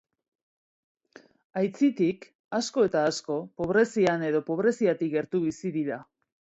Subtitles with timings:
[1.61, 2.27] Aitzitik,
[2.61, 6.05] asko eta asko pobrezian edo pobreziatik gertu bizi dira.